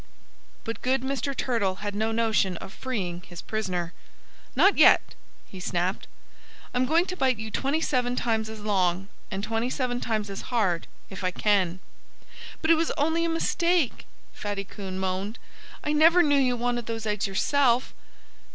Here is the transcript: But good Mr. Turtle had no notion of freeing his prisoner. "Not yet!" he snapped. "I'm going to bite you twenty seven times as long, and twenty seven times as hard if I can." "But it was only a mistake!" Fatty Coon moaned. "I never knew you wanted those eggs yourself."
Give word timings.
But 0.63 0.81
good 0.81 1.01
Mr. 1.03 1.37
Turtle 1.37 1.75
had 1.75 1.93
no 1.93 2.11
notion 2.11 2.57
of 2.57 2.73
freeing 2.73 3.21
his 3.21 3.43
prisoner. 3.43 3.93
"Not 4.55 4.79
yet!" 4.79 5.13
he 5.45 5.59
snapped. 5.59 6.07
"I'm 6.73 6.87
going 6.87 7.05
to 7.05 7.15
bite 7.15 7.37
you 7.37 7.51
twenty 7.51 7.81
seven 7.81 8.15
times 8.15 8.49
as 8.49 8.61
long, 8.61 9.09
and 9.29 9.43
twenty 9.43 9.69
seven 9.69 10.01
times 10.01 10.31
as 10.31 10.41
hard 10.49 10.87
if 11.11 11.23
I 11.23 11.29
can." 11.29 11.81
"But 12.63 12.71
it 12.71 12.77
was 12.77 12.89
only 12.97 13.25
a 13.25 13.29
mistake!" 13.29 14.07
Fatty 14.33 14.63
Coon 14.63 14.97
moaned. 14.97 15.37
"I 15.83 15.93
never 15.93 16.23
knew 16.23 16.35
you 16.35 16.57
wanted 16.57 16.87
those 16.87 17.05
eggs 17.05 17.27
yourself." 17.27 17.93